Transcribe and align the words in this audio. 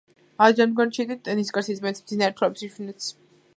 ადრე 0.45 0.65
ამდგარი 0.65 0.95
ჩიტი 0.95 1.35
ნისკარტს 1.41 1.71
იწმენდს, 1.75 2.03
მძინარა- 2.07 2.35
თვალებს 2.41 2.67
იფშვნეტს. 2.69 3.15